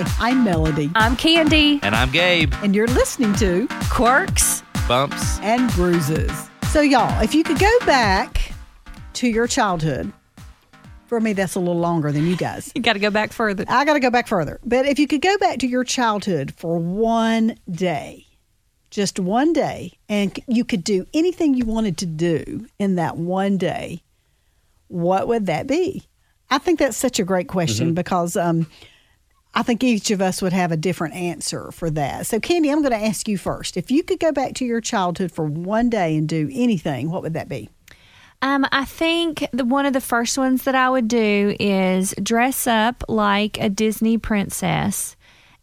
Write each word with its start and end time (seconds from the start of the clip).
Hi, 0.00 0.30
I'm 0.30 0.44
Melody, 0.44 0.92
I'm 0.94 1.16
Candy. 1.16 1.80
And 1.82 1.92
I'm 1.92 2.12
Gabe. 2.12 2.54
and 2.62 2.72
you're 2.72 2.86
listening 2.86 3.34
to 3.34 3.66
Quirks. 3.90 4.62
Bumps. 4.86 5.40
And 5.40 5.72
Bruises. 5.72 6.30
So, 6.70 6.80
y'all, 6.82 7.20
if 7.20 7.34
you 7.34 7.42
could 7.42 7.58
go 7.58 7.78
back 7.84 8.52
to 9.14 9.26
your 9.26 9.48
childhood, 9.48 10.12
for 11.06 11.18
me, 11.20 11.32
that's 11.32 11.56
a 11.56 11.58
little 11.58 11.80
longer 11.80 12.12
than 12.12 12.28
you 12.28 12.36
guys. 12.36 12.70
You 12.76 12.80
got 12.80 12.92
to 12.92 13.00
go 13.00 13.10
back 13.10 13.32
further. 13.32 13.64
I 13.66 13.84
got 13.84 13.94
to 13.94 14.00
go 14.00 14.08
back 14.08 14.28
further. 14.28 14.60
But 14.64 14.86
if 14.86 15.00
you 15.00 15.08
could 15.08 15.20
go 15.20 15.36
back 15.38 15.58
to 15.58 15.66
your 15.66 15.82
childhood 15.82 16.54
for 16.56 16.78
one 16.78 17.56
day, 17.68 18.24
just 18.90 19.18
one 19.18 19.52
day, 19.52 19.98
and 20.08 20.38
you 20.46 20.64
could 20.64 20.84
do 20.84 21.08
anything 21.12 21.54
you 21.54 21.64
wanted 21.64 21.98
to 21.98 22.06
do 22.06 22.68
in 22.78 22.94
that 22.94 23.16
one 23.16 23.56
day, 23.58 24.04
what 24.86 25.26
would 25.26 25.46
that 25.46 25.66
be? 25.66 26.04
I 26.50 26.58
think 26.58 26.78
that's 26.78 26.96
such 26.96 27.18
a 27.18 27.24
great 27.24 27.48
question 27.48 27.94
because 27.94 28.36
um, 28.36 28.68
I 29.58 29.64
think 29.64 29.82
each 29.82 30.12
of 30.12 30.22
us 30.22 30.40
would 30.40 30.52
have 30.52 30.70
a 30.70 30.76
different 30.76 31.16
answer 31.16 31.72
for 31.72 31.90
that. 31.90 32.28
So, 32.28 32.38
Candy, 32.38 32.70
I'm 32.70 32.80
going 32.80 32.92
to 32.92 33.06
ask 33.06 33.26
you 33.26 33.36
first. 33.36 33.76
If 33.76 33.90
you 33.90 34.04
could 34.04 34.20
go 34.20 34.30
back 34.30 34.54
to 34.54 34.64
your 34.64 34.80
childhood 34.80 35.32
for 35.32 35.44
one 35.46 35.90
day 35.90 36.16
and 36.16 36.28
do 36.28 36.48
anything, 36.52 37.10
what 37.10 37.22
would 37.22 37.34
that 37.34 37.48
be? 37.48 37.68
Um, 38.40 38.68
I 38.70 38.84
think 38.84 39.44
the 39.52 39.64
one 39.64 39.84
of 39.84 39.94
the 39.94 40.00
first 40.00 40.38
ones 40.38 40.62
that 40.62 40.76
I 40.76 40.88
would 40.88 41.08
do 41.08 41.56
is 41.58 42.14
dress 42.22 42.68
up 42.68 43.02
like 43.08 43.58
a 43.58 43.68
Disney 43.68 44.16
princess 44.16 45.16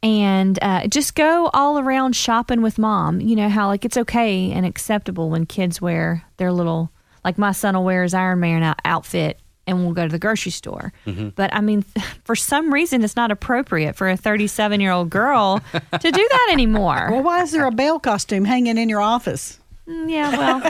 and 0.03 0.59
uh, 0.61 0.87
just 0.87 1.15
go 1.15 1.49
all 1.53 1.79
around 1.79 2.17
shopping 2.17 2.61
with 2.61 2.77
mom. 2.77 3.21
You 3.21 3.37
know 3.37 3.47
how 3.47 3.67
like 3.67 3.85
it's 3.85 3.95
okay 3.95 4.51
and 4.51 4.65
acceptable 4.65 5.29
when 5.29 5.45
kids 5.45 5.81
wear 5.81 6.25
their 6.35 6.51
little 6.51 6.91
like 7.23 7.37
my 7.37 7.53
son 7.53 7.75
will 7.75 7.85
wear 7.85 8.03
his 8.03 8.13
Iron 8.13 8.41
Man 8.41 8.75
outfit 8.83 9.39
and 9.67 9.83
we'll 9.83 9.93
go 9.93 10.03
to 10.05 10.11
the 10.11 10.19
grocery 10.19 10.51
store. 10.51 10.93
But 11.35 11.53
I 11.53 11.61
mean, 11.61 11.81
for 12.23 12.35
some 12.35 12.73
reason, 12.73 13.03
it's 13.03 13.15
not 13.15 13.31
appropriate 13.31 13.95
for 13.95 14.07
a 14.09 14.15
37 14.17 14.79
year 14.81 14.91
old 14.91 15.09
girl 15.09 15.61
to 15.73 16.11
do 16.11 16.27
that 16.31 16.49
anymore. 16.51 17.09
Well, 17.11 17.23
why 17.23 17.41
is 17.41 17.51
there 17.51 17.65
a 17.65 17.71
Belle 17.71 17.99
costume 17.99 18.45
hanging 18.45 18.77
in 18.77 18.89
your 18.89 19.01
office? 19.01 19.59
Mm, 19.87 20.09
Yeah, 20.09 20.31
well, 20.31 20.61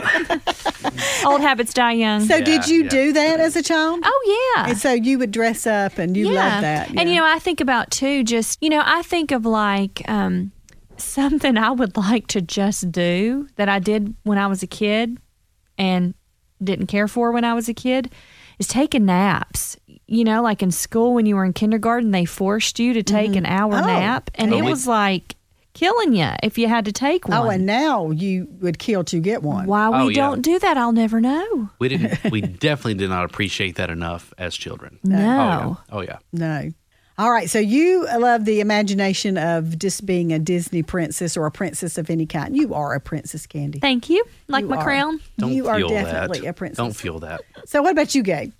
old 1.26 1.40
habits 1.40 1.72
die 1.72 1.92
young. 1.92 2.20
So, 2.26 2.40
did 2.40 2.68
you 2.68 2.82
yeah. 2.84 2.88
do 2.90 3.12
that 3.14 3.40
as 3.40 3.56
a 3.56 3.62
child? 3.62 4.00
oh 4.04 4.52
yeah, 4.56 4.68
And 4.68 4.78
so 4.78 4.92
you 4.92 5.18
would 5.18 5.30
dress 5.30 5.66
up 5.66 5.96
and 5.98 6.16
you 6.16 6.26
love 6.30 6.60
that. 6.62 6.88
And 6.90 7.08
you 7.08 7.16
know, 7.16 7.26
I 7.26 7.38
think 7.38 7.60
about 7.62 7.90
too, 7.90 8.24
just 8.24 8.62
you 8.62 8.68
know, 8.68 8.82
I 8.84 9.02
think 9.02 9.32
of 9.32 9.46
like 9.46 10.02
um, 10.08 10.52
something 10.98 11.56
I 11.56 11.70
would 11.70 11.96
like 11.96 12.26
to 12.28 12.42
just 12.42 12.92
do 12.92 13.48
that 13.56 13.68
I 13.70 13.78
did 13.78 14.14
when 14.24 14.36
I 14.38 14.46
was 14.48 14.62
a 14.62 14.66
kid 14.66 15.18
and 15.78 16.14
didn't 16.62 16.86
care 16.86 17.08
for 17.08 17.32
when 17.32 17.44
I 17.44 17.54
was 17.54 17.68
a 17.68 17.74
kid 17.74 18.12
is 18.58 18.66
taking 18.68 19.04
naps. 19.06 19.76
You 20.08 20.22
know, 20.24 20.40
like 20.42 20.62
in 20.62 20.70
school 20.70 21.14
when 21.14 21.26
you 21.26 21.34
were 21.34 21.44
in 21.44 21.52
kindergarten, 21.52 22.12
they 22.12 22.24
forced 22.24 22.78
you 22.78 22.92
to 22.94 23.02
take 23.02 23.30
mm-hmm. 23.30 23.38
an 23.38 23.46
hour 23.46 23.74
Oh. 23.74 23.86
nap, 23.86 24.30
and 24.36 24.52
Oh, 24.54 24.58
it 24.58 24.64
we- 24.64 24.70
was 24.70 24.86
like 24.86 25.34
killing 25.74 26.14
you 26.14 26.28
if 26.42 26.56
you 26.56 26.68
had 26.68 26.84
to 26.86 26.92
take 26.92 27.28
oh, 27.28 27.30
one. 27.40 27.46
Oh, 27.46 27.50
and 27.50 27.66
now 27.66 28.10
you 28.10 28.48
would 28.60 28.78
kill 28.78 29.04
to 29.04 29.20
get 29.20 29.42
one. 29.42 29.66
Why 29.66 29.90
we 29.90 29.96
Oh, 29.96 30.08
yeah. 30.08 30.14
don't 30.16 30.40
do 30.42 30.58
that, 30.60 30.76
I'll 30.78 30.92
never 30.92 31.20
know. 31.20 31.68
We 31.78 31.88
didn't. 31.88 32.30
we 32.30 32.40
definitely 32.66 32.94
did 32.94 33.10
not 33.10 33.24
appreciate 33.24 33.74
that 33.76 33.90
enough 33.90 34.32
as 34.38 34.54
children. 34.56 34.98
No. 35.04 35.16
Oh 35.18 35.20
yeah. 35.20 35.96
Oh 35.98 36.00
yeah. 36.02 36.18
No. 36.32 36.72
All 37.18 37.30
right. 37.30 37.48
So 37.48 37.58
you 37.58 38.06
love 38.18 38.44
the 38.44 38.60
imagination 38.60 39.38
of 39.38 39.78
just 39.78 40.04
being 40.04 40.32
a 40.32 40.38
Disney 40.38 40.82
princess 40.82 41.36
or 41.36 41.46
a 41.46 41.50
princess 41.50 41.96
of 41.96 42.10
any 42.10 42.26
kind. 42.26 42.54
You 42.56 42.74
are 42.74 42.92
a 42.94 43.00
princess, 43.00 43.46
Candy. 43.46 43.78
Thank 43.78 44.10
you. 44.10 44.22
Like 44.48 44.62
You 44.62 44.68
my 44.68 44.76
are. 44.76 44.84
crown. 44.84 45.20
Don't 45.38 45.52
you 45.52 45.66
are 45.68 45.80
definitely 45.80 46.40
that. 46.40 46.48
a 46.48 46.52
princess. 46.52 46.76
Don't 46.76 46.94
feel 46.96 47.18
that. 47.20 47.40
So 47.64 47.80
what 47.82 47.92
about 47.92 48.14
you, 48.14 48.22
Gabe? 48.22 48.52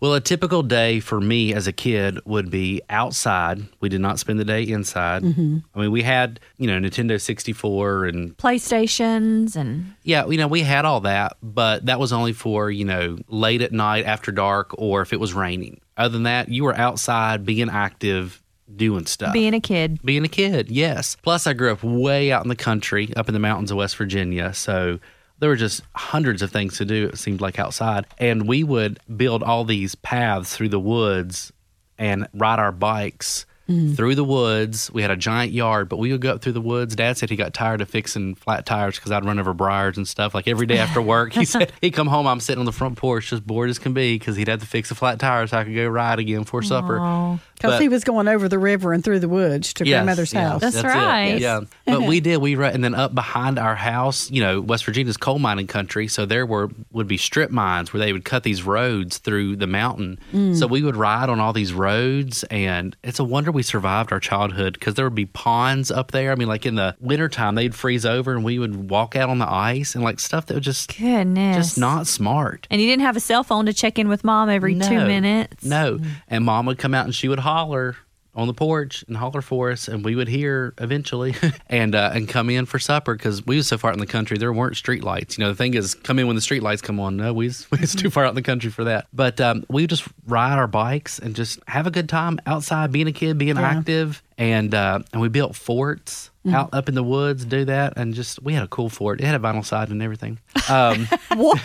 Well, 0.00 0.14
a 0.14 0.20
typical 0.20 0.62
day 0.62 1.00
for 1.00 1.20
me 1.20 1.52
as 1.52 1.66
a 1.66 1.72
kid 1.72 2.20
would 2.24 2.50
be 2.52 2.80
outside. 2.88 3.66
We 3.80 3.88
did 3.88 4.00
not 4.00 4.20
spend 4.20 4.38
the 4.38 4.44
day 4.44 4.62
inside. 4.62 5.24
Mm-hmm. 5.24 5.58
I 5.74 5.80
mean, 5.80 5.90
we 5.90 6.02
had 6.02 6.38
you 6.56 6.68
know 6.68 6.78
Nintendo 6.78 7.20
sixty 7.20 7.52
four 7.52 8.04
and 8.04 8.36
PlayStations 8.36 9.56
and 9.56 9.92
Yeah, 10.04 10.24
you 10.28 10.36
know, 10.38 10.46
we 10.46 10.60
had 10.62 10.84
all 10.84 11.00
that, 11.00 11.36
but 11.42 11.86
that 11.86 11.98
was 11.98 12.12
only 12.12 12.32
for, 12.32 12.70
you 12.70 12.84
know, 12.84 13.18
late 13.26 13.60
at 13.60 13.72
night 13.72 14.04
after 14.06 14.30
dark 14.30 14.70
or 14.78 15.02
if 15.02 15.12
it 15.12 15.18
was 15.18 15.34
raining. 15.34 15.80
Other 15.98 16.12
than 16.12 16.22
that, 16.22 16.48
you 16.48 16.64
were 16.64 16.76
outside 16.76 17.44
being 17.44 17.68
active, 17.68 18.40
doing 18.74 19.04
stuff. 19.04 19.32
being 19.32 19.52
a 19.54 19.60
kid. 19.60 19.98
Being 20.04 20.24
a 20.24 20.28
kid, 20.28 20.70
yes. 20.70 21.16
Plus, 21.22 21.46
I 21.46 21.52
grew 21.52 21.72
up 21.72 21.82
way 21.82 22.30
out 22.30 22.44
in 22.44 22.48
the 22.48 22.56
country, 22.56 23.12
up 23.16 23.28
in 23.28 23.34
the 23.34 23.40
mountains 23.40 23.72
of 23.72 23.76
West 23.76 23.96
Virginia. 23.96 24.54
So 24.54 25.00
there 25.40 25.48
were 25.48 25.56
just 25.56 25.82
hundreds 25.94 26.40
of 26.40 26.50
things 26.50 26.78
to 26.78 26.84
do, 26.84 27.08
it 27.08 27.18
seemed 27.18 27.40
like 27.40 27.58
outside. 27.58 28.06
And 28.18 28.46
we 28.46 28.62
would 28.62 29.00
build 29.16 29.42
all 29.42 29.64
these 29.64 29.96
paths 29.96 30.56
through 30.56 30.68
the 30.70 30.80
woods 30.80 31.52
and 31.98 32.28
ride 32.32 32.60
our 32.60 32.72
bikes 32.72 33.44
Mm-hmm. 33.68 33.94
through 33.96 34.14
the 34.14 34.24
woods. 34.24 34.90
We 34.92 35.02
had 35.02 35.10
a 35.10 35.16
giant 35.16 35.52
yard, 35.52 35.90
but 35.90 35.98
we 35.98 36.10
would 36.10 36.22
go 36.22 36.32
up 36.32 36.40
through 36.40 36.54
the 36.54 36.60
woods. 36.60 36.96
Dad 36.96 37.18
said 37.18 37.28
he 37.28 37.36
got 37.36 37.52
tired 37.52 37.82
of 37.82 37.90
fixing 37.90 38.34
flat 38.34 38.64
tires 38.64 38.96
because 38.96 39.12
I'd 39.12 39.26
run 39.26 39.38
over 39.38 39.52
briars 39.52 39.98
and 39.98 40.08
stuff. 40.08 40.34
Like 40.34 40.48
every 40.48 40.64
day 40.66 40.78
after 40.78 41.02
work, 41.02 41.34
he 41.34 41.44
said 41.44 41.70
he'd 41.82 41.90
come 41.90 42.06
home. 42.06 42.26
I'm 42.26 42.40
sitting 42.40 42.60
on 42.60 42.64
the 42.64 42.72
front 42.72 42.96
porch, 42.96 43.28
just 43.28 43.46
bored 43.46 43.68
as 43.68 43.78
can 43.78 43.92
be, 43.92 44.18
because 44.18 44.36
he'd 44.36 44.48
have 44.48 44.60
to 44.60 44.66
fix 44.66 44.88
the 44.88 44.94
flat 44.94 45.18
tires 45.18 45.50
so 45.50 45.58
I 45.58 45.64
could 45.64 45.74
go 45.74 45.86
ride 45.86 46.18
again 46.18 46.44
for 46.44 46.62
supper. 46.62 47.38
Because 47.60 47.80
he 47.80 47.88
was 47.88 48.04
going 48.04 48.28
over 48.28 48.48
the 48.48 48.58
river 48.58 48.92
and 48.92 49.02
through 49.04 49.20
the 49.20 49.28
woods 49.28 49.74
to 49.74 49.86
Yes, 49.86 49.96
grandmother's 49.96 50.32
yes, 50.32 50.48
house. 50.48 50.60
That's 50.60 50.76
it. 50.76 50.84
right. 50.84 51.38
Yeah, 51.38 51.60
but 51.86 52.02
we 52.02 52.20
did. 52.20 52.38
We 52.38 52.54
and 52.62 52.82
then 52.82 52.94
up 52.94 53.14
behind 53.14 53.58
our 53.58 53.74
house, 53.74 54.30
you 54.30 54.40
know, 54.42 54.60
West 54.60 54.84
Virginia's 54.84 55.16
coal 55.16 55.38
mining 55.38 55.66
country, 55.66 56.08
so 56.08 56.26
there 56.26 56.46
were 56.46 56.70
would 56.92 57.08
be 57.08 57.16
strip 57.16 57.50
mines 57.50 57.92
where 57.92 58.00
they 58.00 58.12
would 58.12 58.24
cut 58.24 58.42
these 58.42 58.62
roads 58.62 59.18
through 59.18 59.56
the 59.56 59.66
mountain. 59.66 60.18
Mm. 60.32 60.56
So 60.58 60.66
we 60.66 60.82
would 60.82 60.96
ride 60.96 61.28
on 61.28 61.40
all 61.40 61.52
these 61.52 61.72
roads, 61.72 62.44
and 62.44 62.96
it's 63.02 63.18
a 63.18 63.24
wonder 63.24 63.50
we 63.50 63.62
survived 63.62 64.12
our 64.12 64.20
childhood 64.20 64.74
because 64.74 64.94
there 64.94 65.04
would 65.04 65.14
be 65.14 65.26
ponds 65.26 65.90
up 65.90 66.10
there. 66.12 66.32
I 66.32 66.34
mean, 66.34 66.48
like 66.48 66.66
in 66.66 66.74
the 66.74 66.96
wintertime, 67.00 67.54
they'd 67.54 67.74
freeze 67.74 68.06
over, 68.06 68.34
and 68.34 68.44
we 68.44 68.58
would 68.58 68.90
walk 68.90 69.16
out 69.16 69.28
on 69.30 69.38
the 69.38 69.50
ice 69.50 69.94
and 69.94 70.04
like 70.04 70.20
stuff 70.20 70.46
that 70.46 70.54
was 70.54 70.64
just 70.64 70.96
Goodness. 70.98 71.56
just 71.56 71.78
not 71.78 72.06
smart. 72.06 72.66
And 72.70 72.80
you 72.80 72.86
didn't 72.86 73.02
have 73.02 73.16
a 73.16 73.20
cell 73.20 73.44
phone 73.44 73.66
to 73.66 73.72
check 73.72 73.98
in 73.98 74.08
with 74.08 74.24
mom 74.24 74.48
every 74.48 74.74
two 74.78 75.04
minutes. 75.04 75.64
No. 75.64 75.98
And 76.28 76.44
mom 76.44 76.66
would 76.66 76.78
come 76.78 76.94
out 76.94 77.04
and 77.04 77.14
she 77.14 77.28
would 77.28 77.38
holler 77.48 77.96
on 78.34 78.46
the 78.46 78.54
porch 78.54 79.04
and 79.08 79.16
holler 79.16 79.42
for 79.42 79.72
us, 79.72 79.88
and 79.88 80.04
we 80.04 80.14
would 80.14 80.28
hear 80.28 80.72
eventually 80.78 81.34
and 81.68 81.94
uh, 81.94 82.12
and 82.14 82.28
come 82.28 82.50
in 82.50 82.66
for 82.66 82.78
supper 82.78 83.14
because 83.14 83.44
we 83.44 83.56
was 83.56 83.66
so 83.66 83.76
far 83.76 83.90
out 83.90 83.94
in 83.94 84.00
the 84.00 84.06
country 84.06 84.38
there 84.38 84.52
weren't 84.52 84.76
street 84.76 85.02
lights. 85.02 85.36
You 85.36 85.44
know, 85.44 85.50
the 85.50 85.56
thing 85.56 85.74
is, 85.74 85.94
come 85.94 86.18
in 86.18 86.26
when 86.26 86.36
the 86.36 86.42
street 86.42 86.62
lights 86.62 86.80
come 86.80 87.00
on. 87.00 87.16
No, 87.16 87.32
we 87.32 87.46
was, 87.46 87.68
we 87.72 87.78
was 87.78 87.94
too 87.94 88.10
far 88.10 88.24
out 88.24 88.28
in 88.28 88.34
the 88.36 88.42
country 88.42 88.70
for 88.70 88.84
that. 88.84 89.06
But 89.12 89.40
um, 89.40 89.64
we 89.68 89.86
just 89.86 90.06
ride 90.26 90.56
our 90.56 90.68
bikes 90.68 91.18
and 91.18 91.34
just 91.34 91.58
have 91.66 91.86
a 91.86 91.90
good 91.90 92.08
time 92.08 92.38
outside, 92.46 92.92
being 92.92 93.08
a 93.08 93.12
kid, 93.12 93.38
being 93.38 93.58
active, 93.58 94.22
and 94.36 94.74
uh, 94.74 95.00
and 95.12 95.20
we 95.20 95.28
built 95.28 95.56
forts. 95.56 96.30
Out 96.54 96.70
up 96.72 96.88
in 96.88 96.94
the 96.94 97.02
woods, 97.02 97.44
do 97.44 97.64
that, 97.66 97.94
and 97.96 98.14
just 98.14 98.42
we 98.42 98.52
had 98.54 98.62
a 98.62 98.68
cool 98.68 98.88
fort. 98.88 99.20
It 99.20 99.24
had 99.26 99.34
a 99.34 99.38
vinyl 99.38 99.64
siding 99.64 99.92
and 99.92 100.02
everything. 100.02 100.38
Um, 100.68 101.06
what? 101.34 101.60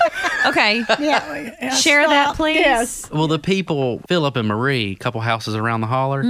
Okay. 0.45 0.83
Yeah, 0.99 1.53
yeah, 1.61 1.69
Share 1.75 2.07
that, 2.07 2.35
please. 2.35 2.59
Yes. 2.59 3.09
Well, 3.11 3.27
the 3.27 3.39
people, 3.39 3.99
Philip 4.07 4.35
and 4.35 4.47
Marie, 4.47 4.91
a 4.91 4.95
couple 4.95 5.21
houses 5.21 5.55
around 5.55 5.81
the 5.81 5.87
holler, 5.87 6.23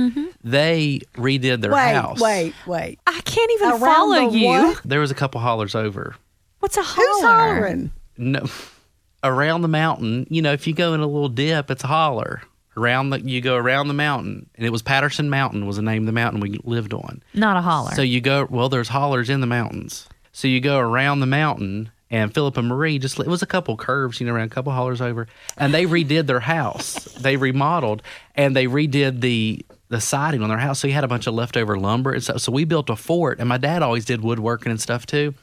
they 0.43 1.01
redid 1.15 1.61
their 1.61 1.71
Wait, 1.71 1.93
house. 1.93 2.19
wait, 2.19 2.53
wait. 2.67 2.99
I 3.07 3.19
can't 3.21 3.51
even 3.53 3.69
Around 3.69 3.79
follow 3.79 4.29
the 4.31 4.37
you. 4.37 4.45
what? 4.47 4.81
There 4.85 4.99
was 4.99 5.11
a 5.11 5.15
couple 5.15 5.41
hollers 5.41 5.75
over. 5.75 6.15
What's 6.59 6.77
a 6.77 6.83
holler? 6.83 7.07
Who's 7.07 7.21
holler? 7.23 7.53
hollering? 7.55 7.91
No, 8.17 8.45
around 9.23 9.61
the 9.63 9.67
mountain. 9.67 10.27
You 10.29 10.41
know, 10.41 10.53
if 10.53 10.67
you 10.67 10.73
go 10.73 10.93
in 10.93 10.99
a 10.99 11.07
little 11.07 11.29
dip, 11.29 11.69
it's 11.71 11.83
a 11.83 11.87
holler. 11.87 12.41
Around 12.75 13.11
the, 13.11 13.21
you 13.21 13.39
go 13.39 13.55
around 13.55 13.87
the 13.87 13.93
mountain, 13.93 14.49
and 14.55 14.65
it 14.65 14.71
was 14.71 14.81
Patterson 14.81 15.29
Mountain 15.29 15.67
was 15.67 15.75
the 15.75 15.83
name 15.83 16.03
of 16.03 16.05
the 16.07 16.11
mountain 16.11 16.39
we 16.39 16.59
lived 16.63 16.93
on. 16.93 17.21
Not 17.33 17.55
a 17.55 17.61
holler. 17.61 17.91
So 17.91 18.01
you 18.01 18.19
go. 18.19 18.47
Well, 18.49 18.69
there's 18.69 18.89
hollers 18.89 19.29
in 19.29 19.41
the 19.41 19.47
mountains. 19.47 20.07
So 20.31 20.47
you 20.47 20.59
go 20.59 20.79
around 20.79 21.19
the 21.19 21.27
mountain, 21.27 21.91
and 22.09 22.33
Philip 22.33 22.57
and 22.57 22.67
Marie 22.67 22.99
just 22.99 23.19
it 23.19 23.27
was 23.27 23.41
a 23.43 23.47
couple 23.47 23.77
curves, 23.77 24.19
you 24.19 24.25
know, 24.25 24.33
around 24.33 24.47
a 24.47 24.55
couple 24.55 24.71
hollers 24.71 25.01
over, 25.01 25.27
and 25.57 25.73
they 25.73 25.85
redid 25.85 26.27
their 26.27 26.39
house. 26.39 27.07
They 27.23 27.37
remodeled 27.37 28.01
and 28.35 28.55
they 28.55 28.65
redid 28.65 29.21
the 29.21 29.65
the 29.89 30.01
siding 30.01 30.41
on 30.41 30.49
their 30.49 30.57
house. 30.57 30.79
So 30.79 30.87
he 30.87 30.93
had 30.93 31.03
a 31.03 31.07
bunch 31.07 31.27
of 31.27 31.33
leftover 31.35 31.77
lumber 31.77 32.11
and 32.11 32.23
stuff. 32.23 32.41
So 32.41 32.51
we 32.51 32.65
built 32.65 32.89
a 32.89 32.95
fort, 32.95 33.39
and 33.39 33.47
my 33.47 33.57
dad 33.57 33.81
always 33.81 34.05
did 34.05 34.21
woodworking 34.21 34.71
and 34.71 34.81
stuff 34.81 35.05
too. 35.05 35.35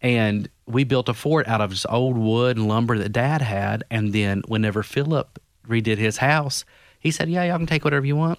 And 0.00 0.48
we 0.66 0.84
built 0.84 1.08
a 1.08 1.14
fort 1.14 1.48
out 1.48 1.60
of 1.60 1.70
just 1.70 1.86
old 1.88 2.16
wood 2.16 2.56
and 2.56 2.68
lumber 2.68 2.98
that 2.98 3.10
dad 3.10 3.42
had. 3.42 3.84
And 3.90 4.12
then 4.12 4.42
whenever 4.46 4.82
Philip 4.82 5.38
redid 5.68 5.98
his 5.98 6.18
house, 6.18 6.64
he 6.98 7.10
said, 7.10 7.28
Yeah, 7.28 7.44
y'all 7.44 7.58
can 7.58 7.66
take 7.66 7.84
whatever 7.84 8.06
you 8.06 8.16
want. 8.16 8.38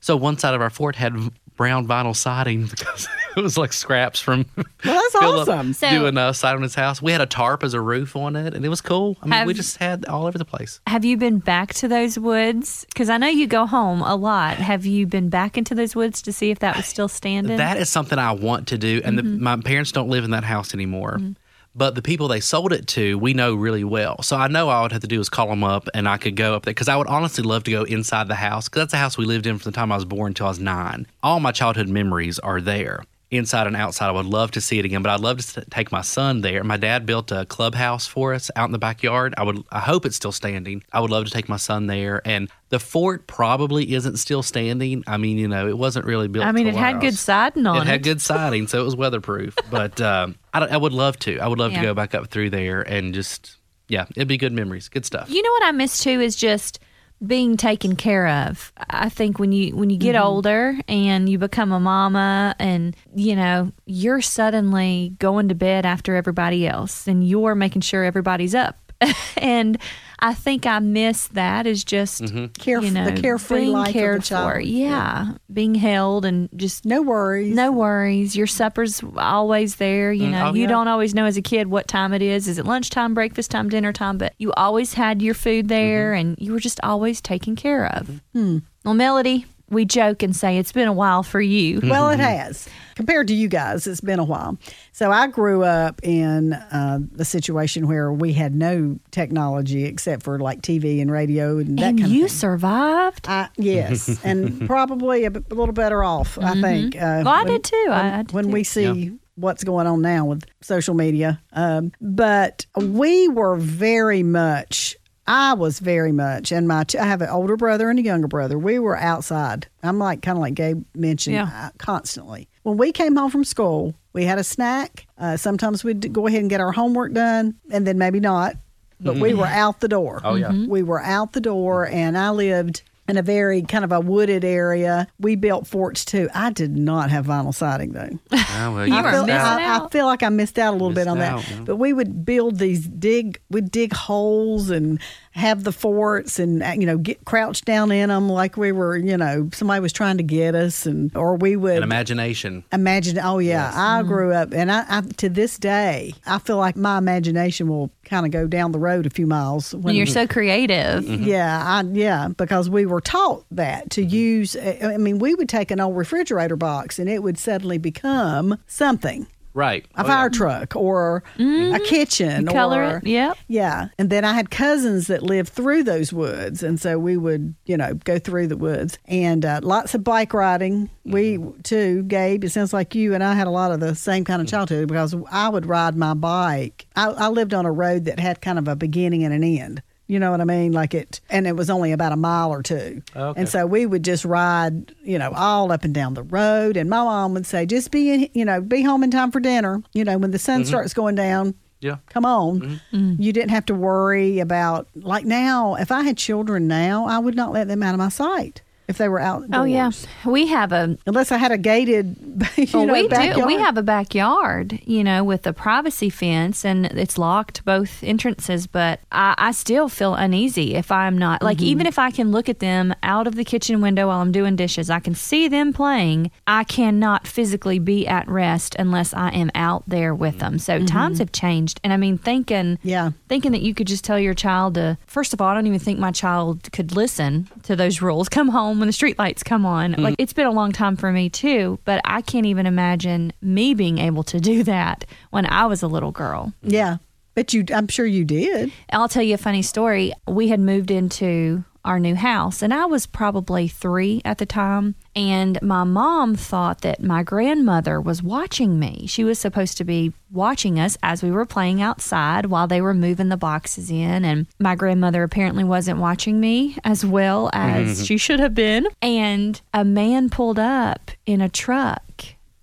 So 0.00 0.16
one 0.16 0.36
side 0.36 0.54
of 0.54 0.60
our 0.60 0.70
fort 0.70 0.96
had 0.96 1.14
brown 1.56 1.86
vinyl 1.86 2.16
siding 2.16 2.66
because 2.70 3.08
it 3.36 3.40
was 3.40 3.56
like 3.56 3.72
scraps 3.72 4.20
from 4.20 4.46
Well, 4.56 4.66
that's 4.84 5.14
awesome. 5.14 5.72
So- 5.74 5.90
doing 5.90 6.16
a 6.16 6.34
side 6.34 6.56
on 6.56 6.62
his 6.62 6.74
house. 6.74 7.00
We 7.00 7.12
had 7.12 7.20
a 7.20 7.26
tarp 7.26 7.62
as 7.62 7.74
a 7.74 7.80
roof 7.80 8.16
on 8.16 8.36
it, 8.36 8.54
and 8.54 8.64
it 8.64 8.68
was 8.68 8.80
cool. 8.80 9.16
I 9.22 9.26
mean, 9.26 9.32
Have- 9.32 9.46
we 9.46 9.54
just 9.54 9.76
had 9.76 10.04
all 10.06 10.26
over 10.26 10.38
the 10.38 10.44
place. 10.44 10.80
Have 10.86 11.04
you 11.04 11.16
been 11.16 11.38
back 11.38 11.74
to 11.74 11.88
those 11.88 12.18
woods? 12.18 12.84
Because 12.92 13.08
I 13.08 13.16
know 13.16 13.28
you 13.28 13.46
go 13.46 13.66
home 13.66 14.02
a 14.02 14.16
lot. 14.16 14.56
Have 14.56 14.84
you 14.84 15.06
been 15.06 15.28
back 15.28 15.56
into 15.56 15.74
those 15.74 15.94
woods 15.94 16.20
to 16.22 16.32
see 16.32 16.50
if 16.50 16.58
that 16.60 16.76
was 16.76 16.86
still 16.86 17.08
standing? 17.08 17.58
That 17.58 17.76
is 17.76 17.88
something 17.88 18.18
I 18.18 18.32
want 18.32 18.68
to 18.68 18.78
do, 18.78 19.00
and 19.04 19.16
the, 19.16 19.22
mm-hmm. 19.22 19.42
my 19.42 19.56
parents 19.56 19.92
don't 19.92 20.08
live 20.08 20.24
in 20.24 20.32
that 20.32 20.44
house 20.44 20.74
anymore. 20.74 21.18
Mm-hmm. 21.18 21.32
But 21.74 21.94
the 21.94 22.02
people 22.02 22.28
they 22.28 22.40
sold 22.40 22.72
it 22.72 22.86
to, 22.88 23.18
we 23.18 23.34
know 23.34 23.54
really 23.54 23.84
well. 23.84 24.22
So 24.22 24.36
I 24.36 24.48
know 24.48 24.68
all 24.68 24.80
I 24.80 24.82
would 24.82 24.92
have 24.92 25.00
to 25.02 25.06
do 25.06 25.20
is 25.20 25.28
call 25.28 25.48
them 25.48 25.64
up 25.64 25.88
and 25.94 26.08
I 26.08 26.16
could 26.16 26.36
go 26.36 26.54
up 26.54 26.64
there 26.64 26.74
because 26.74 26.88
I 26.88 26.96
would 26.96 27.06
honestly 27.06 27.44
love 27.44 27.64
to 27.64 27.70
go 27.70 27.84
inside 27.84 28.28
the 28.28 28.34
house 28.34 28.68
because 28.68 28.82
that's 28.82 28.92
the 28.92 28.98
house 28.98 29.16
we 29.16 29.24
lived 29.24 29.46
in 29.46 29.58
from 29.58 29.72
the 29.72 29.76
time 29.76 29.92
I 29.92 29.96
was 29.96 30.04
born 30.04 30.30
until 30.30 30.46
I 30.46 30.50
was 30.50 30.58
nine. 30.58 31.06
All 31.22 31.40
my 31.40 31.52
childhood 31.52 31.88
memories 31.88 32.38
are 32.38 32.60
there 32.60 33.04
inside 33.32 33.66
and 33.66 33.74
outside. 33.74 34.08
I 34.08 34.12
would 34.12 34.26
love 34.26 34.50
to 34.52 34.60
see 34.60 34.78
it 34.78 34.84
again, 34.84 35.02
but 35.02 35.10
I'd 35.10 35.20
love 35.20 35.38
to 35.44 35.64
take 35.70 35.90
my 35.90 36.02
son 36.02 36.42
there. 36.42 36.62
My 36.62 36.76
dad 36.76 37.06
built 37.06 37.32
a 37.32 37.46
clubhouse 37.46 38.06
for 38.06 38.34
us 38.34 38.50
out 38.56 38.66
in 38.66 38.72
the 38.72 38.78
backyard. 38.78 39.34
I 39.36 39.42
would 39.42 39.62
I 39.72 39.80
hope 39.80 40.04
it's 40.06 40.16
still 40.16 40.32
standing. 40.32 40.84
I 40.92 41.00
would 41.00 41.10
love 41.10 41.24
to 41.24 41.30
take 41.30 41.48
my 41.48 41.56
son 41.56 41.86
there 41.86 42.20
and 42.24 42.48
the 42.68 42.78
fort 42.78 43.26
probably 43.26 43.92
isn't 43.94 44.16
still 44.18 44.42
standing. 44.42 45.02
I 45.06 45.16
mean, 45.16 45.38
you 45.38 45.48
know, 45.48 45.66
it 45.68 45.76
wasn't 45.76 46.06
really 46.06 46.28
built. 46.28 46.46
I 46.46 46.52
mean, 46.52 46.66
it 46.66 46.74
had 46.74 47.00
good 47.00 47.14
siding 47.14 47.66
on 47.66 47.76
It 47.76 47.80
it. 47.82 47.86
had 47.86 48.02
good 48.02 48.20
siding, 48.22 48.66
so 48.66 48.80
it 48.80 48.84
was 48.84 48.96
weatherproof. 48.96 49.56
But 49.70 50.00
um, 50.00 50.36
I, 50.54 50.60
I 50.66 50.76
would 50.76 50.92
love 50.92 51.18
to. 51.20 51.38
I 51.40 51.48
would 51.48 51.58
love 51.58 51.72
Yeah. 51.72 51.80
to 51.80 51.86
go 51.88 51.94
back 51.94 52.14
up 52.14 52.28
through 52.28 52.50
there 52.50 52.82
and 52.82 53.14
just, 53.14 53.56
yeah, 53.88 54.04
it'd 54.16 54.28
be 54.28 54.36
good 54.36 54.52
memories, 54.52 54.88
good 54.88 55.04
stuff. 55.06 55.30
You 55.30 55.42
know 55.42 55.50
what 55.50 55.64
I 55.64 55.70
miss 55.72 55.98
too 55.98 56.20
is 56.20 56.36
just 56.36 56.78
being 57.24 57.56
taken 57.56 57.96
care 57.96 58.26
of. 58.26 58.72
I 58.90 59.08
think 59.08 59.38
when 59.38 59.52
you 59.52 59.76
when 59.76 59.90
you 59.90 59.96
get 59.96 60.14
Mm-hmm. 60.14 60.24
older 60.26 60.78
and 60.88 61.28
you 61.28 61.38
become 61.38 61.72
a 61.72 61.80
mama 61.80 62.54
and 62.58 62.96
you 63.14 63.36
know, 63.36 63.72
you're 63.86 64.20
suddenly 64.20 65.14
going 65.18 65.48
to 65.48 65.54
bed 65.54 65.86
after 65.86 66.16
everybody 66.16 66.66
else 66.66 67.06
and 67.06 67.26
you're 67.26 67.54
making 67.54 67.82
sure 67.82 68.04
everybody's 68.04 68.54
up. 68.54 68.78
and 69.36 69.78
I 70.24 70.34
think 70.34 70.66
I 70.66 70.78
miss 70.78 71.26
that 71.28 71.66
is 71.66 71.82
just 71.82 72.22
Caref- 72.22 72.84
you 72.84 72.90
know, 72.92 73.10
the 73.10 73.20
carefree 73.20 73.62
being 73.62 73.72
life 73.72 73.88
of 73.88 73.96
a 73.96 73.98
cared 73.98 74.22
child. 74.22 74.52
for. 74.52 74.60
Yeah, 74.60 75.32
being 75.52 75.74
held 75.74 76.24
and 76.24 76.48
just 76.56 76.84
No 76.86 77.02
worries. 77.02 77.54
no 77.54 77.72
worries. 77.72 78.36
Your 78.36 78.46
supper's 78.46 79.02
always 79.16 79.76
there. 79.76 80.12
You 80.12 80.28
Mm, 80.28 80.30
know, 80.30 80.46
oh, 80.50 80.54
you 80.54 80.62
yeah. 80.62 80.68
don't 80.68 80.86
always 80.88 81.12
know 81.12 81.24
as 81.24 81.36
a 81.36 81.42
kid 81.42 81.66
what 81.66 81.88
time 81.88 82.12
it 82.12 82.22
is. 82.22 82.46
Is 82.46 82.58
it 82.58 82.64
lunchtime, 82.66 83.14
breakfast 83.14 83.50
time, 83.50 83.68
dinner 83.68 83.92
time? 83.92 84.16
But 84.16 84.34
you 84.38 84.52
always 84.52 84.94
had 84.94 85.20
your 85.20 85.34
food 85.34 85.68
there 85.68 86.12
Mm-hmm. 86.12 86.20
and 86.20 86.36
you 86.38 86.52
were 86.52 86.60
just 86.60 86.78
always 86.84 87.20
taken 87.20 87.56
care 87.56 87.86
of. 87.86 88.20
Hmm. 88.32 88.58
Well, 88.84 88.94
Melody, 88.94 89.46
we 89.72 89.84
joke 89.84 90.22
and 90.22 90.34
say 90.36 90.58
it's 90.58 90.70
been 90.72 90.86
a 90.88 90.92
while 90.92 91.22
for 91.22 91.40
you. 91.40 91.80
Well, 91.82 92.10
it 92.10 92.20
has. 92.20 92.68
Compared 92.94 93.26
to 93.28 93.34
you 93.34 93.48
guys, 93.48 93.86
it's 93.86 94.02
been 94.02 94.18
a 94.18 94.24
while. 94.24 94.58
So 94.92 95.10
I 95.10 95.26
grew 95.26 95.62
up 95.64 96.00
in 96.02 96.52
uh, 96.52 96.98
the 97.10 97.24
situation 97.24 97.88
where 97.88 98.12
we 98.12 98.34
had 98.34 98.54
no 98.54 98.98
technology 99.10 99.84
except 99.86 100.22
for 100.22 100.38
like 100.38 100.60
TV 100.60 101.00
and 101.00 101.10
radio 101.10 101.58
and 101.58 101.78
that 101.78 101.84
and 101.86 102.00
kind 102.00 102.12
you 102.12 102.24
of 102.26 102.30
thing. 102.30 102.38
survived. 102.38 103.26
I, 103.28 103.48
yes, 103.56 104.20
and 104.24 104.66
probably 104.66 105.24
a, 105.24 105.30
b- 105.30 105.40
a 105.50 105.54
little 105.54 105.72
better 105.72 106.04
off, 106.04 106.38
I 106.38 106.60
think. 106.60 106.94
Uh, 106.96 107.00
Mm-hmm. 107.00 107.24
Well, 107.24 107.34
I 107.34 107.38
when- 107.44 107.46
did 107.54 107.64
too. 107.64 107.86
I, 107.90 108.18
I 108.18 108.22
did 108.22 108.32
when 108.32 108.44
too. 108.46 108.50
we 108.50 108.64
see 108.64 109.18
what's 109.36 109.64
going 109.64 109.86
on 109.86 110.02
now 110.02 110.26
with 110.26 110.44
social 110.60 110.94
media. 110.94 111.40
Um, 111.54 111.92
but 112.00 112.66
we 112.76 113.28
were 113.28 113.56
very 113.56 114.22
much. 114.22 114.96
I 115.26 115.54
was 115.54 115.78
very 115.78 116.10
much, 116.12 116.50
and 116.50 116.66
my 116.66 116.84
I 116.98 117.04
have 117.04 117.22
an 117.22 117.28
older 117.28 117.56
brother 117.56 117.88
and 117.88 117.98
a 117.98 118.02
younger 118.02 118.26
brother. 118.28 118.58
We 118.58 118.78
were 118.78 118.96
outside. 118.96 119.68
I'm 119.82 119.98
like 119.98 120.20
kind 120.22 120.36
of 120.36 120.42
like 120.42 120.54
Gabe 120.54 120.84
mentioned, 120.94 121.34
Yeah. 121.36 121.48
uh, 121.52 121.70
constantly. 121.78 122.48
When 122.64 122.76
we 122.76 122.90
came 122.92 123.14
home 123.16 123.30
from 123.30 123.44
school, 123.44 123.94
we 124.12 124.24
had 124.24 124.38
a 124.38 124.44
snack. 124.44 125.06
Uh, 125.18 125.36
sometimes 125.36 125.84
we'd 125.84 126.12
go 126.12 126.26
ahead 126.26 126.40
and 126.40 126.50
get 126.50 126.60
our 126.60 126.72
homework 126.72 127.12
done, 127.12 127.54
and 127.70 127.86
then 127.86 127.98
maybe 127.98 128.18
not. 128.20 128.56
But 129.00 129.16
we 129.16 129.34
were 129.34 129.46
out 129.46 129.80
the 129.80 129.88
door. 129.88 130.20
Oh, 130.22 130.36
yeah. 130.36 130.48
Mm-hmm. 130.50 130.70
We 130.70 130.82
were 130.84 131.02
out 131.02 131.32
the 131.32 131.40
door, 131.40 131.88
and 131.88 132.16
I 132.16 132.30
lived 132.30 132.82
in 133.12 133.18
a 133.18 133.22
very 133.22 133.60
kind 133.60 133.84
of 133.84 133.92
a 133.92 134.00
wooded 134.00 134.42
area. 134.42 135.06
We 135.20 135.36
built 135.36 135.66
forts 135.66 136.02
too. 136.04 136.30
I 136.34 136.50
did 136.50 136.74
not 136.78 137.10
have 137.10 137.26
vinyl 137.26 137.54
siding 137.54 137.92
though. 137.92 138.08
Oh, 138.32 138.72
well, 138.74 138.86
you 138.86 138.94
You 138.94 139.02
were 139.02 139.10
missed 139.10 139.26
missing 139.26 139.30
out. 139.38 139.60
I, 139.60 139.84
I 139.84 139.88
feel 139.90 140.06
like 140.06 140.22
I 140.22 140.30
missed 140.30 140.58
out 140.58 140.70
a 140.70 140.72
little 140.72 140.88
bit 140.88 141.04
Missed 141.04 141.08
on 141.08 141.18
that. 141.18 141.32
out, 141.34 141.50
yeah. 141.50 141.60
But 141.60 141.76
we 141.76 141.92
would 141.92 142.24
build 142.24 142.58
these 142.58 142.86
dig, 142.86 143.38
we'd 143.50 143.70
dig 143.70 143.92
holes 143.92 144.70
and 144.70 144.98
have 145.34 145.64
the 145.64 145.72
forts 145.72 146.38
and 146.38 146.62
uh, 146.62 146.72
you 146.76 146.84
know 146.86 146.98
get 146.98 147.24
crouched 147.24 147.64
down 147.64 147.90
in 147.90 148.10
them 148.10 148.28
like 148.28 148.56
we 148.58 148.70
were 148.70 148.96
you 148.96 149.16
know 149.16 149.48
somebody 149.52 149.80
was 149.80 149.92
trying 149.92 150.18
to 150.18 150.22
get 150.22 150.54
us 150.54 150.84
and 150.84 151.14
or 151.16 151.36
we 151.36 151.56
would 151.56 151.78
An 151.78 151.82
imagination. 151.82 152.64
imagine. 152.72 153.18
Oh 153.18 153.38
yeah, 153.38 153.68
Yes. 153.68 153.74
I 153.76 154.02
grew 154.02 154.32
up 154.32 154.52
and 154.52 154.70
I, 154.70 154.84
I 154.88 155.00
to 155.00 155.28
this 155.30 155.56
day 155.58 156.12
I 156.26 156.38
feel 156.38 156.58
like 156.58 156.76
my 156.76 156.98
imagination 156.98 157.66
will 157.68 157.90
kind 158.04 158.26
of 158.26 158.32
go 158.32 158.46
down 158.46 158.72
the 158.72 158.78
road 158.78 159.06
a 159.06 159.10
few 159.10 159.26
miles 159.26 159.74
when 159.74 159.94
You're 159.94 160.04
so 160.06 160.26
creative. 160.26 161.04
Mm-hmm. 161.04 161.24
yeah, 161.24 161.62
I, 161.64 161.82
yeah, 161.92 162.28
because 162.28 162.68
we 162.68 162.84
were 162.84 163.00
taught 163.00 163.44
that 163.52 163.88
to 163.90 164.02
use. 164.04 164.54
I 164.56 164.96
mean, 164.98 165.18
we 165.18 165.34
would 165.34 165.48
take 165.48 165.70
an 165.70 165.80
old 165.80 165.96
refrigerator 165.96 166.56
box 166.56 166.98
and 166.98 167.08
it 167.08 167.22
would 167.22 167.38
suddenly 167.38 167.78
become 167.78 168.58
something. 168.66 169.26
Right. 169.54 169.84
A 169.96 170.02
Oh, 170.02 170.06
fire 170.06 170.24
yeah. 170.32 170.38
truck 170.38 170.76
or 170.76 171.22
a 171.36 171.40
mm-hmm. 171.40 171.84
kitchen 171.84 172.46
Color 172.46 172.82
or 172.82 172.96
it. 172.98 173.06
Yep. 173.06 173.38
yeah. 173.48 173.88
And 173.98 174.08
then 174.10 174.24
I 174.24 174.32
had 174.32 174.50
cousins 174.50 175.08
that 175.08 175.22
lived 175.22 175.50
through 175.50 175.84
those 175.84 176.12
woods. 176.12 176.62
And 176.62 176.80
so 176.80 176.98
we 176.98 177.16
would, 177.16 177.54
you 177.66 177.76
know, 177.76 177.94
go 177.94 178.18
through 178.18 178.46
the 178.46 178.56
woods 178.56 178.98
and 179.06 179.44
uh, 179.44 179.60
lots 179.62 179.94
of 179.94 180.04
bike 180.04 180.32
riding. 180.32 180.88
We, 181.04 181.36
mm-hmm. 181.36 181.60
too, 181.62 182.02
Gabe, 182.04 182.44
it 182.44 182.50
sounds 182.50 182.72
like 182.72 182.94
you 182.94 183.14
and 183.14 183.22
I 183.22 183.34
had 183.34 183.46
a 183.46 183.50
lot 183.50 183.72
of 183.72 183.80
the 183.80 183.94
same 183.94 184.24
kind 184.24 184.40
of 184.40 184.46
mm-hmm. 184.46 184.56
childhood 184.56 184.88
because 184.88 185.14
I 185.30 185.48
would 185.48 185.66
ride 185.66 185.96
my 185.96 186.14
bike. 186.14 186.86
I, 186.96 187.08
I 187.08 187.28
lived 187.28 187.52
on 187.52 187.66
a 187.66 187.72
road 187.72 188.06
that 188.06 188.18
had 188.18 188.40
kind 188.40 188.58
of 188.58 188.68
a 188.68 188.76
beginning 188.76 189.24
and 189.24 189.34
an 189.34 189.44
end. 189.44 189.82
You 190.12 190.18
know 190.18 190.30
what 190.30 190.42
I 190.42 190.44
mean? 190.44 190.72
Like 190.72 190.92
it, 190.92 191.22
and 191.30 191.46
it 191.46 191.56
was 191.56 191.70
only 191.70 191.90
about 191.92 192.12
a 192.12 192.16
mile 192.16 192.50
or 192.50 192.62
two. 192.62 193.02
Okay. 193.16 193.40
And 193.40 193.48
so 193.48 193.64
we 193.64 193.86
would 193.86 194.04
just 194.04 194.26
ride, 194.26 194.94
you 195.02 195.18
know, 195.18 195.32
all 195.34 195.72
up 195.72 195.84
and 195.84 195.94
down 195.94 196.12
the 196.12 196.22
road. 196.22 196.76
And 196.76 196.90
my 196.90 197.02
mom 197.02 197.32
would 197.32 197.46
say, 197.46 197.64
just 197.64 197.90
be 197.90 198.10
in, 198.10 198.28
you 198.34 198.44
know, 198.44 198.60
be 198.60 198.82
home 198.82 199.02
in 199.04 199.10
time 199.10 199.30
for 199.30 199.40
dinner. 199.40 199.82
You 199.94 200.04
know, 200.04 200.18
when 200.18 200.30
the 200.30 200.38
sun 200.38 200.60
mm-hmm. 200.60 200.68
starts 200.68 200.92
going 200.92 201.14
down, 201.14 201.54
Yeah. 201.80 201.96
come 202.10 202.26
on. 202.26 202.60
Mm-hmm. 202.60 202.96
Mm-hmm. 202.96 203.22
You 203.22 203.32
didn't 203.32 203.52
have 203.52 203.64
to 203.64 203.74
worry 203.74 204.38
about 204.38 204.86
like 204.94 205.24
now. 205.24 205.76
If 205.76 205.90
I 205.90 206.02
had 206.02 206.18
children 206.18 206.68
now, 206.68 207.06
I 207.06 207.18
would 207.18 207.34
not 207.34 207.52
let 207.52 207.68
them 207.68 207.82
out 207.82 207.94
of 207.94 207.98
my 207.98 208.10
sight 208.10 208.60
if 208.88 208.98
they 208.98 209.08
were 209.08 209.20
out. 209.20 209.44
Oh 209.52 209.64
yeah, 209.64 209.90
we 210.26 210.46
have 210.48 210.72
a 210.72 210.96
unless 211.06 211.32
I 211.32 211.36
had 211.38 211.52
a 211.52 211.58
gated, 211.58 212.16
you 212.56 212.66
well, 212.74 212.86
know, 212.86 212.92
we 212.92 213.08
backyard. 213.08 213.36
do. 213.36 213.46
We 213.46 213.54
have 213.54 213.76
a 213.76 213.82
backyard, 213.82 214.80
you 214.84 215.02
know, 215.04 215.24
with 215.24 215.46
a 215.46 215.52
privacy 215.52 216.10
fence, 216.10 216.64
and 216.64 216.86
it's 216.86 217.18
locked 217.18 217.64
both 217.64 218.02
entrances. 218.02 218.66
But 218.66 219.00
I, 219.10 219.34
I 219.38 219.52
still 219.52 219.88
feel 219.88 220.14
uneasy 220.14 220.74
if 220.74 220.90
I'm 220.92 221.16
not 221.18 221.42
like 221.42 221.58
Mm-hmm. 221.58 221.66
even 221.66 221.86
if 221.86 221.98
I 221.98 222.10
can 222.10 222.30
look 222.32 222.48
at 222.48 222.60
them 222.60 222.94
out 223.02 223.26
of 223.26 223.34
the 223.34 223.44
kitchen 223.44 223.80
window 223.80 224.06
while 224.08 224.20
I'm 224.20 224.32
doing 224.32 224.56
dishes, 224.56 224.88
I 224.90 225.00
can 225.00 225.14
see 225.14 225.48
them 225.48 225.72
playing. 225.72 226.30
I 226.46 226.64
cannot 226.64 227.26
physically 227.26 227.78
be 227.78 228.06
at 228.06 228.26
rest 228.28 228.74
unless 228.78 229.12
I 229.14 229.28
am 229.30 229.50
out 229.54 229.84
there 229.86 230.14
with 230.14 230.38
them. 230.38 230.58
So 230.58 230.84
times 230.84 231.18
have 231.18 231.32
changed, 231.32 231.80
and 231.84 231.92
I 231.92 231.96
mean, 231.96 232.18
thinking 232.18 232.52
Mm-hmm. 232.52 232.88
Yeah. 232.88 233.10
thinking 233.28 233.52
that 233.52 233.62
you 233.62 233.74
could 233.74 233.86
just 233.86 234.04
tell 234.04 234.18
your 234.18 234.34
child 234.34 234.74
to 234.74 234.98
first 235.06 235.32
of 235.32 235.40
all 235.40 235.48
i 235.48 235.54
don't 235.54 235.66
even 235.66 235.78
think 235.78 235.98
my 235.98 236.10
child 236.10 236.70
could 236.72 236.94
listen 236.94 237.48
to 237.62 237.74
those 237.76 238.02
rules 238.02 238.28
come 238.28 238.48
home 238.48 238.71
when 238.78 238.86
the 238.88 238.92
street 238.92 239.18
lights 239.18 239.42
come 239.42 239.66
on. 239.66 239.92
Mm-hmm. 239.92 240.02
Like 240.02 240.16
it's 240.18 240.32
been 240.32 240.46
a 240.46 240.52
long 240.52 240.72
time 240.72 240.96
for 240.96 241.12
me 241.12 241.28
too 241.28 241.78
but 241.84 242.00
i 242.04 242.20
can't 242.20 242.46
even 242.46 242.66
imagine 242.66 243.32
me 243.40 243.74
being 243.74 243.98
able 243.98 244.22
to 244.24 244.40
do 244.40 244.62
that 244.64 245.04
when 245.30 245.46
i 245.46 245.66
was 245.66 245.82
a 245.82 245.88
little 245.88 246.12
girl. 246.12 246.52
Yeah, 246.62 246.98
but 247.34 247.52
you, 247.52 247.64
I'm 247.74 247.88
sure 247.88 248.06
you 248.06 248.24
did. 248.24 248.72
i'll 248.90 249.08
tell 249.08 249.22
you 249.22 249.34
a 249.34 249.38
funny 249.38 249.62
story. 249.62 250.12
We 250.26 250.48
had 250.48 250.60
moved 250.60 250.90
into 250.90 251.64
our 251.84 251.98
new 251.98 252.14
house 252.14 252.62
and 252.62 252.72
i 252.72 252.84
was 252.84 253.06
probably 253.06 253.66
three 253.68 254.20
at 254.24 254.38
the 254.38 254.46
time 254.46 254.94
and 255.14 255.60
my 255.62 255.84
mom 255.84 256.34
thought 256.34 256.80
that 256.82 257.02
my 257.02 257.22
grandmother 257.22 258.00
was 258.00 258.22
watching 258.22 258.78
me 258.78 259.06
she 259.06 259.24
was 259.24 259.38
supposed 259.38 259.76
to 259.76 259.84
be 259.84 260.12
watching 260.30 260.78
us 260.78 260.96
as 261.02 261.22
we 261.22 261.30
were 261.30 261.44
playing 261.44 261.82
outside 261.82 262.46
while 262.46 262.66
they 262.66 262.80
were 262.80 262.94
moving 262.94 263.28
the 263.28 263.36
boxes 263.36 263.90
in 263.90 264.24
and 264.24 264.46
my 264.58 264.74
grandmother 264.74 265.22
apparently 265.22 265.64
wasn't 265.64 265.98
watching 265.98 266.40
me 266.40 266.76
as 266.84 267.04
well 267.04 267.50
mm-hmm. 267.52 267.90
as 267.90 268.06
she 268.06 268.16
should 268.16 268.40
have 268.40 268.54
been 268.54 268.86
and 269.00 269.60
a 269.74 269.84
man 269.84 270.30
pulled 270.30 270.58
up 270.58 271.10
in 271.26 271.40
a 271.40 271.48
truck 271.48 272.12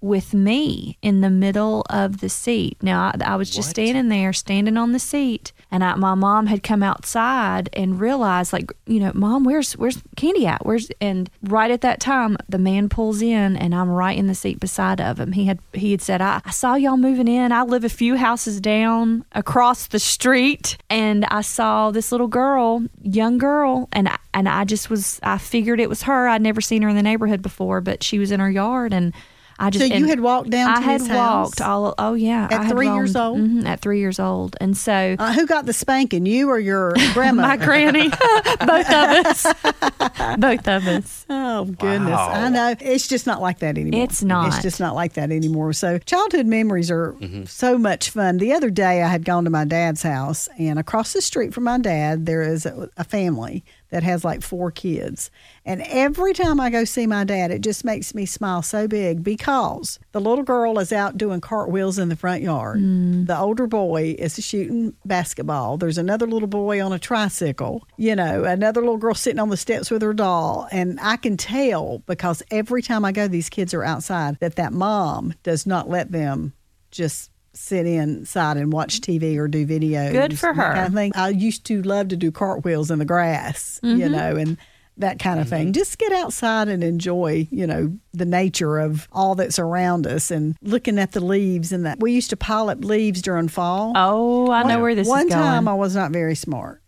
with 0.01 0.33
me 0.33 0.97
in 1.01 1.21
the 1.21 1.29
middle 1.29 1.85
of 1.89 2.21
the 2.21 2.29
seat. 2.29 2.77
Now, 2.81 3.11
I, 3.13 3.33
I 3.33 3.35
was 3.35 3.49
just 3.49 3.69
What? 3.69 3.75
standing 3.75 4.09
there, 4.09 4.33
standing 4.33 4.77
on 4.77 4.91
the 4.91 4.99
seat, 4.99 5.51
and 5.71 5.83
I, 5.83 5.95
my 5.95 6.15
mom 6.15 6.47
had 6.47 6.63
come 6.63 6.81
outside 6.81 7.69
and 7.73 7.99
realized, 7.99 8.53
like, 8.53 8.71
you 8.87 8.99
know, 8.99 9.11
mom, 9.13 9.43
where's 9.43 9.73
where's 9.73 10.01
Candy 10.15 10.47
at? 10.47 10.65
Where's 10.65 10.89
and 10.99 11.29
right 11.43 11.69
at 11.69 11.81
that 11.81 11.99
time, 11.99 12.37
the 12.47 12.57
man 12.57 12.89
pulls 12.89 13.21
in, 13.21 13.55
and 13.55 13.75
I'm 13.75 13.89
right 13.89 14.17
in 14.17 14.27
the 14.27 14.35
seat 14.35 14.59
beside 14.59 14.99
of 14.99 15.19
him. 15.19 15.33
He 15.33 15.45
had 15.45 15.59
he 15.73 15.91
had 15.91 16.01
said, 16.01 16.21
I, 16.21 16.41
I 16.43 16.51
saw 16.51 16.75
y'all 16.75 16.97
moving 16.97 17.27
in. 17.27 17.51
I 17.51 17.63
live 17.63 17.83
a 17.83 17.89
few 17.89 18.15
houses 18.15 18.59
down 18.59 19.25
across 19.33 19.87
the 19.87 19.99
street, 19.99 20.77
and 20.89 21.25
I 21.25 21.41
saw 21.41 21.91
this 21.91 22.11
little 22.11 22.27
girl, 22.27 22.83
young 23.03 23.37
girl, 23.37 23.89
and 23.91 24.09
I, 24.09 24.17
and 24.33 24.49
I 24.49 24.63
just 24.63 24.89
was 24.89 25.19
I 25.21 25.37
figured 25.37 25.79
it 25.79 25.89
was 25.89 26.03
her. 26.03 26.27
I'd 26.27 26.41
never 26.41 26.61
seen 26.61 26.81
her 26.81 26.89
in 26.89 26.95
the 26.95 27.03
neighborhood 27.03 27.43
before, 27.43 27.79
but 27.79 28.03
she 28.03 28.17
was 28.17 28.31
in 28.31 28.39
her 28.39 28.49
yard 28.51 28.93
and. 28.93 29.13
I 29.61 29.69
just 29.71 29.85
So 29.87 29.93
you 29.93 30.07
had 30.07 30.21
walked 30.21 30.49
down 30.51 30.69
I 30.71 30.75
to 30.75 30.81
had 30.81 31.01
his 31.01 31.09
walked 31.09 31.59
house? 31.59 31.61
all. 31.61 31.93
Oh 31.99 32.13
yeah, 32.13 32.45
At 32.45 32.53
I 32.53 32.63
had 32.63 32.71
three 32.71 32.87
years 32.87 33.15
old? 33.15 33.39
mhm, 33.39 33.65
at 33.65 33.81
three 33.81 33.99
years 33.99 34.17
old, 34.19 34.55
and 34.61 34.75
so 34.77 35.15
Uh, 35.19 35.33
who 35.33 35.45
got 35.45 35.65
the 35.65 35.73
spanking, 35.73 36.25
you 36.25 36.49
or 36.49 36.57
your 36.59 36.93
grandma? 37.13 37.41
my 37.49 37.57
granny, 37.57 38.07
both 38.65 38.87
of 38.89 39.25
us, 39.25 39.45
both 40.37 40.67
of 40.67 40.87
us. 40.87 41.25
Oh 41.51 41.65
goodness, 41.65 42.11
Wow. 42.11 42.29
I 42.29 42.49
know 42.49 42.75
it's 42.79 43.07
just 43.07 43.25
not 43.25 43.41
like 43.41 43.59
that 43.59 43.77
anymore. 43.77 44.03
It's 44.03 44.23
not. 44.23 44.47
It's 44.47 44.61
just 44.61 44.79
not 44.79 44.93
like 44.93 45.13
that 45.13 45.31
anymore. 45.31 45.73
So 45.73 45.97
childhood 45.97 46.45
memories 46.45 46.91
are 46.91 47.13
mm-hmm. 47.13 47.45
so 47.45 47.77
much 47.77 48.11
fun. 48.11 48.37
The 48.37 48.53
other 48.53 48.69
day, 48.69 49.01
I 49.01 49.07
had 49.07 49.25
gone 49.25 49.45
to 49.45 49.49
my 49.49 49.65
dad's 49.65 50.03
house, 50.03 50.47
and 50.57 50.77
across 50.79 51.13
the 51.13 51.21
street 51.21 51.53
from 51.53 51.63
my 51.65 51.77
dad, 51.77 52.25
there 52.25 52.41
is 52.41 52.65
a, 52.65 52.89
a 52.97 53.03
family 53.03 53.63
that 53.89 54.03
has 54.03 54.23
like 54.23 54.41
four 54.41 54.71
kids. 54.71 55.31
And 55.65 55.81
every 55.83 56.33
time 56.33 56.59
I 56.59 56.69
go 56.69 56.83
see 56.85 57.07
my 57.07 57.23
dad, 57.23 57.51
it 57.51 57.61
just 57.61 57.83
makes 57.83 58.13
me 58.13 58.25
smile 58.25 58.61
so 58.61 58.87
big 58.87 59.23
because 59.23 59.99
the 60.11 60.21
little 60.21 60.43
girl 60.43 60.79
is 60.79 60.93
out 60.93 61.17
doing 61.17 61.41
cartwheels 61.41 61.97
in 61.97 62.09
the 62.09 62.15
front 62.15 62.41
yard. 62.41 62.79
Mm. 62.79 63.27
The 63.27 63.37
older 63.37 63.67
boy 63.67 64.15
is 64.17 64.43
shooting 64.43 64.93
basketball. 65.05 65.77
There's 65.77 65.97
another 65.97 66.27
little 66.27 66.47
boy 66.47 66.83
on 66.83 66.93
a 66.93 66.99
tricycle, 66.99 67.87
you 67.97 68.15
know, 68.15 68.43
another 68.43 68.81
little 68.81 68.97
girl 68.97 69.15
sitting 69.15 69.39
on 69.39 69.49
the 69.49 69.57
steps 69.57 69.91
with 69.91 70.01
her 70.01 70.08
doll. 70.13 70.67
And 70.71 70.99
I 71.01 71.17
can 71.17 71.37
tell 71.37 71.99
because 72.05 72.43
every 72.51 72.81
time 72.81 73.05
I 73.05 73.11
go, 73.11 73.27
these 73.27 73.49
kids 73.49 73.73
are 73.73 73.83
outside 73.83 74.37
that 74.39 74.55
that 74.55 74.73
mom 74.73 75.33
does 75.43 75.65
not 75.65 75.89
let 75.89 76.11
them 76.11 76.53
just 76.91 77.31
sit 77.53 77.85
inside 77.85 78.57
and 78.57 78.71
watch 78.71 79.01
TV 79.01 79.37
or 79.37 79.47
do 79.47 79.65
videos. 79.65 80.11
Good 80.11 80.39
for 80.39 80.53
her. 80.53 80.73
Kind 80.73 80.87
of 80.87 80.93
thing. 80.93 81.11
I 81.15 81.29
used 81.29 81.65
to 81.65 81.81
love 81.81 82.07
to 82.09 82.15
do 82.15 82.31
cartwheels 82.31 82.89
in 82.91 82.99
the 82.99 83.05
grass, 83.05 83.79
you 83.83 83.95
Mm-hmm. 83.95 84.11
know, 84.11 84.35
and 84.35 84.57
that 84.97 85.17
kind 85.17 85.39
of 85.39 85.47
thing. 85.47 85.71
Just 85.71 85.97
get 85.97 86.11
outside 86.11 86.67
and 86.67 86.83
enjoy, 86.83 87.47
you 87.51 87.65
know, 87.65 87.97
the 88.13 88.25
nature 88.25 88.79
of 88.79 89.07
all 89.13 89.33
that's 89.33 89.57
around 89.57 90.05
us 90.05 90.29
and 90.29 90.57
looking 90.61 90.99
at 90.99 91.13
the 91.13 91.21
leaves 91.23 91.71
and 91.71 91.85
that. 91.85 91.99
We 92.01 92.11
used 92.11 92.29
to 92.31 92.37
pile 92.37 92.69
up 92.69 92.83
leaves 92.83 93.21
during 93.21 93.47
fall. 93.47 93.93
Oh, 93.95 94.51
I 94.51 94.63
know 94.63 94.81
where 94.81 94.95
this 94.95 95.07
One 95.07 95.27
is 95.27 95.33
going. 95.33 95.41
time 95.41 95.67
I 95.69 95.73
was 95.73 95.95
not 95.95 96.11
very 96.11 96.35
smart. 96.35 96.81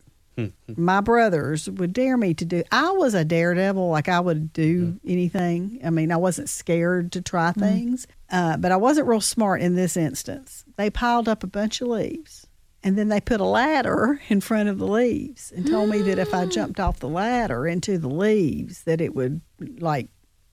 Mm-hmm. 0.48 0.83
My 0.83 1.01
brothers 1.01 1.69
would 1.69 1.93
dare 1.93 2.17
me 2.17 2.33
to 2.36 2.45
do. 2.45 2.63
I 2.71 2.91
was 2.91 3.13
a 3.13 3.25
daredevil, 3.25 3.89
like 3.89 4.10
I 4.10 4.19
would 4.19 4.53
do 4.53 4.88
mm-hmm. 4.88 5.10
anything. 5.10 5.79
I 5.83 5.89
mean, 5.89 6.12
I 6.12 6.17
wasn't 6.17 6.50
scared 6.50 7.12
to 7.13 7.21
try 7.21 7.51
mm-hmm. 7.51 7.60
things, 7.62 8.07
uh, 8.29 8.57
but 8.57 8.71
I 8.71 8.77
wasn't 8.77 9.07
real 9.07 9.21
smart 9.21 9.62
in 9.62 9.75
this 9.75 9.98
instance. 9.98 10.65
They 10.77 10.89
piled 10.89 11.29
up 11.29 11.43
a 11.43 11.48
bunch 11.48 11.81
of 11.81 11.88
leaves, 11.88 12.48
and 12.83 12.98
then 12.98 13.10
they 13.10 13.21
put 13.21 13.41
a 13.41 13.45
ladder 13.45 14.21
in 14.29 14.41
front 14.41 14.69
of 14.69 14.79
the 14.79 14.88
leaves 14.88 15.51
and 15.55 15.67
told 15.67 15.89
me 15.89 16.01
that 16.03 16.19
if 16.19 16.33
I 16.33 16.45
mm. 16.45 16.51
jumped 16.51 16.79
off 16.79 17.00
the 17.00 17.10
ladder 17.10 17.67
into 17.67 17.98
the 17.98 18.10
leaves, 18.10 18.83
that 18.83 19.01
it 19.01 19.15
would 19.15 19.41
like 19.79 20.07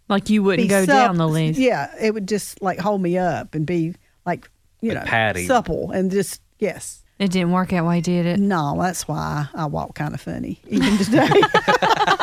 like 0.08 0.30
you 0.30 0.42
wouldn't 0.42 0.68
go 0.68 0.84
sup- 0.84 0.88
down 0.88 1.16
the 1.16 1.28
leaves. 1.28 1.58
Yeah, 1.58 1.92
it 2.00 2.14
would 2.14 2.28
just 2.28 2.62
like 2.62 2.78
hold 2.78 3.02
me 3.02 3.18
up 3.18 3.54
and 3.54 3.66
be 3.66 3.94
like 4.24 4.50
you 4.80 4.92
Like 4.92 5.04
know 5.04 5.10
padding. 5.10 5.46
supple 5.46 5.90
and 5.90 6.10
just 6.10 6.40
yes. 6.58 7.02
It 7.18 7.32
didn't 7.32 7.50
work 7.50 7.72
out 7.72 7.84
why 7.84 8.00
did 8.00 8.26
it. 8.26 8.38
No, 8.38 8.76
that's 8.80 9.08
why 9.08 9.48
I 9.52 9.66
walk 9.66 9.94
kind 9.94 10.14
of 10.14 10.20
funny 10.20 10.60
even 10.68 10.98
today. 10.98 11.28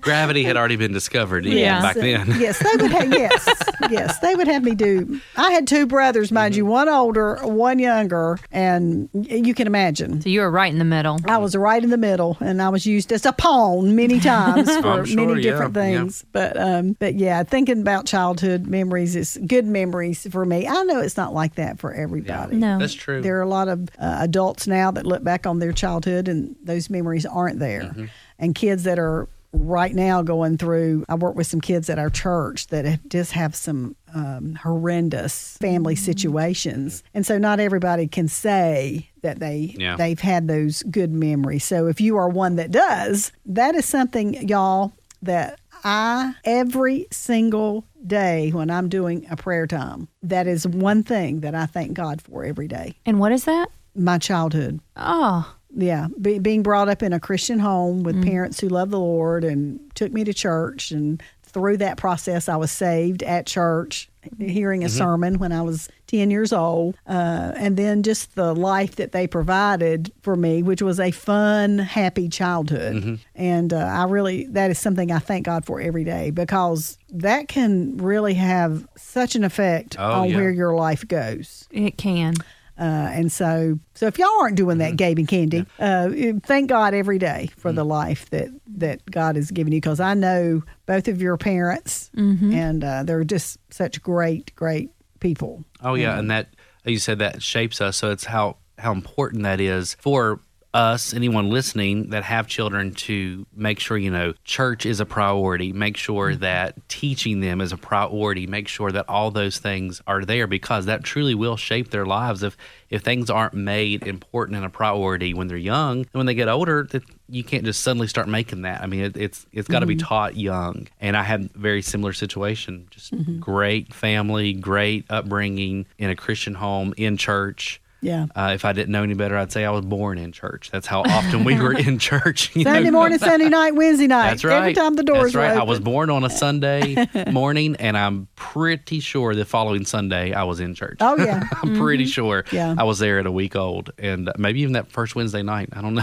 Gravity 0.00 0.44
had 0.44 0.56
already 0.56 0.76
been 0.76 0.92
discovered 0.92 1.46
even 1.46 1.58
Yeah. 1.58 1.80
back 1.82 1.96
then. 1.96 2.26
yes, 2.38 2.58
they 2.58 2.82
would 2.82 2.90
have. 2.90 3.12
Yes, 3.12 3.48
yes, 3.90 4.18
they 4.18 4.34
would 4.34 4.48
have 4.48 4.62
me 4.64 4.74
do. 4.74 5.20
I 5.36 5.52
had 5.52 5.66
two 5.66 5.86
brothers, 5.86 6.32
mind 6.32 6.56
you, 6.56 6.66
one 6.66 6.88
older, 6.88 7.36
one 7.42 7.78
younger, 7.78 8.38
and 8.50 9.08
you 9.12 9.54
can 9.54 9.66
imagine. 9.66 10.20
So 10.22 10.28
you 10.28 10.40
were 10.40 10.50
right 10.50 10.72
in 10.72 10.78
the 10.78 10.84
middle. 10.84 11.18
I 11.26 11.38
was 11.38 11.54
right 11.56 11.82
in 11.82 11.90
the 11.90 11.98
middle, 11.98 12.36
and 12.40 12.60
I 12.62 12.68
was 12.68 12.86
used 12.86 13.12
as 13.12 13.24
a 13.26 13.32
pawn 13.32 13.94
many 13.96 14.20
times 14.20 14.74
for 14.80 15.06
sure, 15.06 15.26
many 15.26 15.42
different 15.42 15.74
yeah. 15.76 15.82
things. 15.82 16.24
But 16.32 16.56
um, 16.60 16.96
but 16.98 17.14
yeah, 17.14 17.42
thinking 17.42 17.80
about 17.80 18.06
childhood 18.06 18.66
memories 18.66 19.16
is 19.16 19.38
good 19.46 19.66
memories 19.66 20.26
for 20.30 20.44
me. 20.44 20.66
I 20.66 20.82
know 20.84 21.00
it's 21.00 21.16
not 21.16 21.32
like 21.34 21.56
that 21.56 21.78
for 21.78 21.92
everybody. 21.92 22.56
No. 22.56 22.78
That's 22.78 22.94
true. 22.94 23.22
There 23.22 23.38
are 23.38 23.42
a 23.42 23.48
lot 23.48 23.68
of 23.68 23.88
uh, 23.98 24.18
adults 24.20 24.66
now 24.66 24.90
that 24.90 25.06
look 25.06 25.22
back 25.22 25.46
on 25.46 25.58
their 25.58 25.72
childhood 25.72 26.28
and 26.28 26.56
those 26.62 26.90
memories 26.90 27.26
aren't 27.26 27.58
there. 27.58 27.82
Mm-hmm. 27.82 28.04
And 28.38 28.54
kids 28.54 28.84
that 28.84 28.98
are 28.98 29.28
right 29.52 29.94
now 29.94 30.20
going 30.22 30.58
through, 30.58 31.04
I 31.08 31.14
work 31.14 31.36
with 31.36 31.46
some 31.46 31.60
kids 31.60 31.88
at 31.88 31.96
our 31.98 32.10
church 32.10 32.66
that 32.68 32.84
have, 32.84 33.08
just 33.08 33.32
have 33.32 33.54
some 33.54 33.94
um, 34.12 34.56
horrendous 34.56 35.56
family 35.58 35.94
situations. 35.94 37.02
And 37.14 37.24
so 37.24 37.38
not 37.38 37.60
everybody 37.60 38.06
can 38.08 38.26
say 38.28 39.10
that 39.22 39.38
they 39.38 39.74
Yeah. 39.78 39.96
they've 39.96 40.18
had 40.20 40.48
those 40.48 40.82
good 40.84 41.12
memories. 41.12 41.64
So 41.64 41.86
if 41.86 42.00
you 42.00 42.16
are 42.16 42.28
one 42.28 42.56
that 42.56 42.70
does, 42.72 43.30
that 43.46 43.74
is 43.76 43.86
something 43.86 44.48
y'all 44.48 44.92
that 45.22 45.58
I 45.84 46.34
every 46.44 47.06
single 47.12 47.84
day 48.06 48.50
when 48.50 48.70
I'm 48.70 48.88
doing 48.88 49.26
a 49.30 49.36
prayer 49.36 49.66
time, 49.66 50.08
that 50.22 50.46
is 50.46 50.66
one 50.66 51.02
thing 51.02 51.40
that 51.40 51.54
I 51.54 51.66
thank 51.66 51.94
God 51.94 52.20
for 52.22 52.44
every 52.44 52.66
day. 52.68 52.96
And 53.06 53.20
what 53.20 53.32
is 53.32 53.44
that? 53.44 53.68
My 53.94 54.18
childhood. 54.18 54.80
Oh, 54.96 55.54
Yeah, 55.76 56.08
be, 56.20 56.38
being 56.38 56.62
brought 56.62 56.88
up 56.88 57.02
in 57.02 57.12
a 57.12 57.20
Christian 57.20 57.58
home 57.58 58.02
with 58.04 58.22
parents 58.24 58.60
who 58.60 58.68
love 58.68 58.90
the 58.90 58.98
Lord 59.00 59.44
and 59.44 59.80
took 59.94 60.12
me 60.12 60.22
to 60.24 60.32
church, 60.32 60.90
and 60.92 61.22
through 61.42 61.76
that 61.76 61.96
process, 61.96 62.48
I 62.48 62.56
was 62.56 62.72
saved 62.72 63.22
at 63.22 63.46
church, 63.46 64.08
hearing 64.38 64.82
a 64.84 64.88
sermon 64.88 65.38
when 65.38 65.52
I 65.52 65.62
was 65.62 65.88
ten 66.08 66.30
years 66.30 66.52
old, 66.52 66.96
uh, 67.06 67.52
and 67.56 67.76
then 67.76 68.02
just 68.02 68.34
the 68.34 68.52
life 68.54 68.96
that 68.96 69.12
they 69.12 69.26
provided 69.28 70.12
for 70.22 70.34
me, 70.36 70.62
which 70.64 70.82
was 70.82 70.98
a 70.98 71.10
fun, 71.12 71.78
happy 71.78 72.28
childhood, 72.28 73.20
and 73.36 73.72
uh, 73.72 73.76
I 73.78 74.04
really 74.04 74.46
that 74.48 74.70
is 74.72 74.78
something 74.80 75.12
I 75.12 75.18
thank 75.20 75.46
God 75.46 75.64
for 75.64 75.80
every 75.80 76.02
day 76.04 76.30
because 76.30 76.98
that 77.10 77.46
can 77.48 77.96
really 77.98 78.34
have 78.34 78.86
such 78.96 79.36
an 79.36 79.44
effect 79.44 79.96
Oh, 79.98 80.22
on 80.22 80.30
yeah. 80.30 80.36
where 80.36 80.50
your 80.50 80.74
life 80.74 81.06
goes. 81.06 81.68
it 81.70 81.96
can. 81.98 82.34
Uh, 82.78 82.82
and 83.12 83.30
so, 83.30 83.78
so 83.94 84.06
if 84.06 84.18
y'all 84.18 84.40
aren't 84.40 84.56
doing 84.56 84.78
that, 84.78 84.96
Gabe 84.96 85.18
and 85.18 85.28
Candy, 85.28 85.64
uh, 85.78 86.10
thank 86.42 86.68
God 86.68 86.92
every 86.94 87.18
day 87.18 87.50
for 87.56 87.72
the 87.72 87.84
life 87.84 88.28
that 88.30 88.48
that 88.76 89.08
God 89.08 89.36
has 89.36 89.50
given 89.52 89.72
you. 89.72 89.80
Because 89.80 90.00
I 90.00 90.14
know 90.14 90.62
both 90.86 91.06
of 91.06 91.22
your 91.22 91.36
parents, 91.36 92.10
and 92.52 92.82
uh, 92.82 93.04
they're 93.04 93.22
just 93.24 93.58
such 93.70 94.02
great, 94.02 94.54
great 94.56 94.90
people. 95.20 95.64
Oh 95.82 95.94
yeah, 95.94 96.18
and 96.18 96.30
that 96.30 96.48
you 96.84 96.98
said 96.98 97.20
that 97.20 97.42
shapes 97.42 97.80
us. 97.80 97.96
So 97.96 98.10
it's 98.10 98.24
how 98.24 98.56
how 98.78 98.90
important 98.92 99.44
that 99.44 99.60
is 99.60 99.94
for 100.00 100.40
us, 100.74 101.14
anyone 101.14 101.48
listening 101.50 102.10
that 102.10 102.24
have 102.24 102.46
children, 102.48 102.92
to 102.92 103.46
make 103.54 103.78
sure 103.78 103.96
you 103.96 104.10
know 104.10 104.34
church 104.44 104.84
is 104.84 105.00
a 105.00 105.06
priority. 105.06 105.72
Make 105.72 105.96
sure 105.96 106.32
mm-hmm. 106.32 106.40
that 106.40 106.88
teaching 106.88 107.40
them 107.40 107.60
is 107.60 107.72
a 107.72 107.76
priority. 107.76 108.46
Make 108.46 108.68
sure 108.68 108.90
that 108.90 109.08
all 109.08 109.30
those 109.30 109.58
things 109.58 110.02
are 110.06 110.24
there 110.24 110.46
because 110.46 110.86
that 110.86 111.04
truly 111.04 111.34
will 111.34 111.56
shape 111.56 111.90
their 111.90 112.04
lives. 112.04 112.42
If 112.42 112.56
if 112.90 113.02
things 113.02 113.30
aren't 113.30 113.54
made 113.54 114.06
important 114.06 114.56
and 114.56 114.66
a 114.66 114.70
priority 114.70 115.32
when 115.32 115.48
they're 115.48 115.56
young, 115.56 115.98
and 115.98 116.14
when 116.14 116.26
they 116.26 116.34
get 116.34 116.48
older, 116.48 116.82
that 116.90 117.02
you 117.28 117.42
can't 117.42 117.64
just 117.64 117.82
suddenly 117.82 118.06
start 118.06 118.28
making 118.28 118.62
that. 118.62 118.82
I 118.82 118.86
mean, 118.86 119.00
it, 119.00 119.16
it's 119.16 119.46
it's 119.52 119.68
got 119.68 119.80
to 119.80 119.86
be 119.86 119.96
mm-hmm. 119.96 120.06
taught 120.06 120.36
young. 120.36 120.88
And 121.00 121.16
I 121.16 121.22
had 121.22 121.50
a 121.54 121.58
very 121.58 121.82
similar 121.82 122.12
situation. 122.12 122.88
Just 122.90 123.12
mm-hmm. 123.12 123.38
great 123.38 123.94
family, 123.94 124.52
great 124.52 125.06
upbringing 125.08 125.86
in 125.98 126.10
a 126.10 126.16
Christian 126.16 126.54
home, 126.54 126.94
in 126.96 127.16
church. 127.16 127.80
Yeah. 128.04 128.26
Uh, 128.36 128.52
if 128.54 128.64
I 128.64 128.72
didn't 128.72 128.92
know 128.92 129.02
any 129.02 129.14
better, 129.14 129.36
I'd 129.36 129.50
say 129.50 129.64
I 129.64 129.70
was 129.70 129.84
born 129.84 130.18
in 130.18 130.30
church. 130.32 130.70
That's 130.70 130.86
how 130.86 131.00
often 131.02 131.42
we 131.44 131.58
were 131.60 131.72
in 131.72 131.98
church. 132.10 132.52
Sunday 132.52 132.82
know. 132.84 132.90
morning, 132.90 133.18
Sunday 133.18 133.48
night, 133.48 133.74
Wednesday 133.74 134.06
night. 134.06 134.30
That's 134.30 134.44
right. 134.44 134.58
Every 134.58 134.74
time 134.74 134.94
the 134.94 135.02
doors 135.02 135.32
That's 135.32 135.34
right. 135.36 135.54
were 135.54 135.60
I 135.60 135.64
was 135.64 135.80
born 135.80 136.10
on 136.10 136.22
a 136.22 136.30
Sunday 136.30 137.06
morning, 137.32 137.76
and 137.76 137.96
I'm 137.96 138.28
pretty 138.36 139.00
sure 139.00 139.34
the 139.34 139.44
following 139.44 139.84
Sunday 139.86 140.32
I 140.34 140.44
was 140.44 140.60
in 140.60 140.74
church. 140.74 140.98
Oh 141.00 141.16
yeah. 141.16 141.48
I'm 141.62 141.76
pretty 141.76 142.04
sure 142.06 142.44
Yeah. 142.52 142.74
I 142.76 142.84
was 142.84 142.98
there 142.98 143.18
at 143.18 143.26
a 143.26 143.32
week 143.32 143.56
old, 143.56 143.90
and 143.98 144.30
maybe 144.36 144.60
even 144.60 144.74
that 144.74 144.92
first 144.92 145.16
Wednesday 145.16 145.42
night. 145.42 145.70
I 145.72 145.80
don't 145.80 145.94
know, 145.94 146.02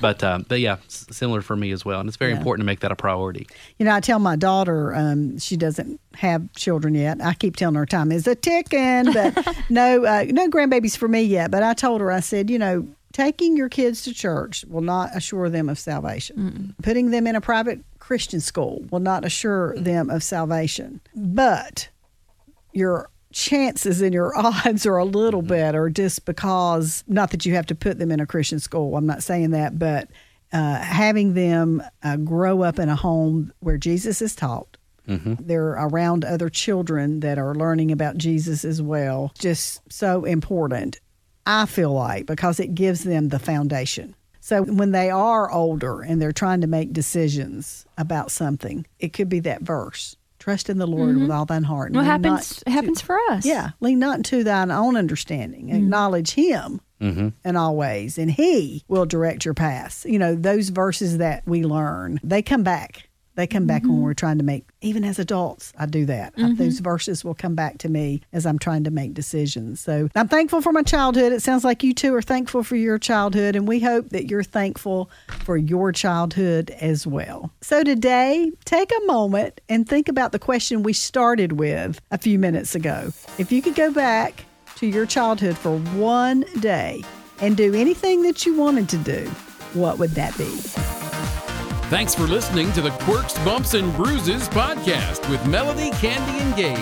but 0.00 0.22
um, 0.22 0.46
but 0.48 0.60
yeah, 0.60 0.76
similar 0.88 1.42
for 1.42 1.56
me 1.56 1.72
as 1.72 1.84
well. 1.84 2.00
And 2.00 2.08
it's 2.08 2.16
very 2.16 2.32
Yeah. 2.32 2.38
important 2.38 2.62
to 2.62 2.66
make 2.66 2.80
that 2.80 2.92
a 2.92 2.96
priority. 2.96 3.46
You 3.78 3.86
know, 3.86 3.94
I 3.94 4.00
tell 4.00 4.18
my 4.20 4.36
daughter, 4.36 4.94
um, 4.94 5.38
she 5.38 5.56
doesn't 5.56 6.00
have 6.14 6.52
children 6.54 6.94
yet. 6.94 7.20
I 7.22 7.34
keep 7.34 7.56
telling 7.56 7.74
her 7.76 7.86
time 7.86 8.12
is 8.12 8.26
a 8.26 8.34
ticking, 8.34 9.12
but 9.12 9.56
no, 9.70 10.04
uh, 10.04 10.24
no 10.28 10.48
grandbabies 10.48 10.96
for 11.00 11.08
me 11.08 11.22
yet. 11.22 11.50
But 11.50 11.64
I 11.64 11.74
told 11.74 12.00
her, 12.00 12.12
I 12.12 12.20
said, 12.20 12.48
you 12.48 12.58
know, 12.58 12.86
taking 13.12 13.56
your 13.56 13.68
kids 13.68 14.02
to 14.02 14.14
church 14.14 14.64
will 14.68 14.82
not 14.82 15.10
assure 15.16 15.48
them 15.48 15.68
of 15.68 15.78
salvation. 15.78 16.36
Putting 16.82 17.10
them 17.10 17.26
in 17.26 17.34
a 17.34 17.40
private 17.40 17.80
Christian 17.98 18.40
school 18.40 18.84
will 18.92 19.00
not 19.00 19.24
assure 19.24 19.76
them 19.76 20.10
of 20.10 20.22
salvation. 20.22 21.00
But 21.16 21.88
your 22.72 23.10
chances 23.32 24.00
and 24.00 24.12
your 24.12 24.36
odds 24.36 24.86
are 24.86 24.98
a 24.98 25.04
little 25.04 25.42
better 25.42 25.88
just 25.88 26.24
because 26.24 27.02
not 27.08 27.30
that 27.32 27.44
you 27.44 27.54
have 27.54 27.66
to 27.66 27.74
put 27.74 27.98
them 27.98 28.12
in 28.12 28.20
a 28.20 28.26
Christian 28.26 28.60
school. 28.60 28.96
I'm 28.96 29.06
not 29.06 29.22
saying 29.22 29.50
that, 29.50 29.78
but 29.78 30.08
uh, 30.52 30.78
having 30.78 31.34
them 31.34 31.82
uh, 32.02 32.16
grow 32.16 32.62
up 32.62 32.78
in 32.78 32.88
a 32.88 32.96
home 32.96 33.52
where 33.60 33.78
Jesus 33.78 34.20
is 34.20 34.34
taught. 34.34 34.76
Mm-hmm. 35.10 35.34
They're 35.40 35.70
around 35.72 36.24
other 36.24 36.48
children 36.48 37.20
that 37.20 37.38
are 37.38 37.54
learning 37.54 37.92
about 37.92 38.16
Jesus 38.16 38.64
as 38.64 38.80
well. 38.80 39.32
Just 39.38 39.80
so 39.92 40.24
important, 40.24 41.00
I 41.46 41.66
feel 41.66 41.92
like, 41.92 42.26
because 42.26 42.60
it 42.60 42.74
gives 42.74 43.04
them 43.04 43.28
the 43.28 43.38
foundation. 43.38 44.14
So 44.40 44.62
when 44.62 44.92
they 44.92 45.10
are 45.10 45.50
older 45.50 46.00
and 46.00 46.20
they're 46.20 46.32
trying 46.32 46.62
to 46.62 46.66
make 46.66 46.92
decisions 46.92 47.84
about 47.98 48.30
something, 48.30 48.86
it 48.98 49.12
could 49.12 49.28
be 49.28 49.40
that 49.40 49.62
verse 49.62 50.16
Trust 50.40 50.70
in 50.70 50.78
the 50.78 50.86
Lord 50.86 51.16
with 51.16 51.24
mm-hmm. 51.24 51.32
all 51.32 51.44
thine 51.44 51.64
heart. 51.64 51.88
and 51.88 51.96
What 51.96 52.06
happens 52.06 52.62
to- 52.64 52.70
happens 52.70 53.02
for 53.02 53.18
us. 53.28 53.44
yeah, 53.44 53.70
lean 53.80 53.98
not 53.98 54.24
to 54.24 54.42
thine 54.42 54.70
own 54.70 54.96
understanding. 54.96 55.66
Mm-hmm. 55.66 55.76
Acknowledge 55.76 56.30
Him 56.32 56.80
in 56.98 57.56
all 57.56 57.76
ways, 57.76 58.16
and 58.16 58.30
He 58.30 58.82
will 58.88 59.04
direct 59.04 59.44
your 59.44 59.52
paths. 59.52 60.06
You 60.08 60.18
know, 60.18 60.34
those 60.34 60.70
verses 60.70 61.18
that 61.18 61.42
we 61.46 61.62
learn, 61.62 62.20
they 62.24 62.40
come 62.40 62.62
back. 62.62 63.09
They 63.36 63.46
come 63.46 63.66
back 63.66 63.82
when 63.82 63.92
mm-hmm. 63.92 64.02
we're 64.02 64.14
trying 64.14 64.38
to 64.38 64.44
make, 64.44 64.64
even 64.80 65.04
as 65.04 65.18
adults, 65.18 65.72
I 65.78 65.86
do 65.86 66.04
that. 66.06 66.34
I- 66.36 66.40
mm-hmm. 66.40 66.54
those 66.56 66.80
verses 66.80 67.24
will 67.24 67.34
come 67.34 67.54
back 67.54 67.78
to 67.78 67.88
me 67.88 68.22
as 68.32 68.44
I'm 68.44 68.58
trying 68.58 68.84
to 68.84 68.90
make 68.90 69.14
decisions. 69.14 69.80
So 69.80 70.08
I'm 70.14 70.28
thankful 70.28 70.60
for 70.60 70.72
my 70.72 70.82
childhood. 70.82 71.32
It 71.32 71.42
sounds 71.42 71.64
like 71.64 71.82
you 71.82 71.94
two 71.94 72.14
are 72.14 72.22
thankful 72.22 72.62
for 72.62 72.76
your 72.76 72.98
childhood, 72.98 73.56
and 73.56 73.66
we 73.66 73.80
hope 73.80 74.10
that 74.10 74.30
you're 74.30 74.42
thankful 74.42 75.10
for 75.28 75.56
your 75.56 75.92
childhood 75.92 76.70
as 76.80 77.06
well. 77.06 77.50
So 77.60 77.82
today, 77.82 78.50
take 78.64 78.90
a 78.90 79.06
moment 79.06 79.60
and 79.68 79.88
think 79.88 80.08
about 80.08 80.32
the 80.32 80.38
question 80.38 80.82
we 80.82 80.92
started 80.92 81.52
with 81.52 82.00
a 82.10 82.18
few 82.18 82.38
minutes 82.38 82.74
ago. 82.74 83.12
If 83.38 83.52
you 83.52 83.62
could 83.62 83.74
go 83.74 83.92
back 83.92 84.44
to 84.76 84.86
your 84.86 85.06
childhood 85.06 85.56
for 85.56 85.78
one 85.78 86.44
day 86.60 87.02
and 87.40 87.56
do 87.56 87.74
anything 87.74 88.22
that 88.22 88.44
you 88.44 88.54
wanted 88.56 88.88
to 88.90 88.96
do, 88.98 89.26
what 89.74 89.98
would 89.98 90.10
that 90.10 90.36
be? 90.36 90.99
Thanks 91.90 92.14
for 92.14 92.22
listening 92.22 92.70
to 92.74 92.80
the 92.80 92.92
Quirks, 93.00 93.34
Bumps, 93.44 93.74
and 93.74 93.92
Bruises 93.96 94.48
podcast 94.48 95.28
with 95.28 95.44
Melody, 95.48 95.90
Candy, 95.90 96.38
and 96.38 96.54
Gabe. 96.54 96.78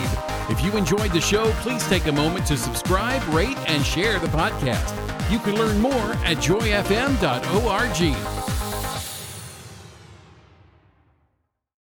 If 0.51 0.63
you 0.63 0.77
enjoyed 0.77 1.13
the 1.13 1.21
show, 1.21 1.51
please 1.63 1.83
take 1.89 2.07
a 2.09 2.13
moment 2.13 2.45
to 2.49 2.59
subscribe, 2.59 3.27
rate, 3.29 3.57
and 3.67 3.83
share 3.83 4.19
the 4.19 4.27
podcast. 4.27 4.93
You 5.33 5.39
can 5.39 5.55
learn 5.55 5.81
more 5.81 6.13
at 6.27 6.37
joyfm.org. 6.37 8.38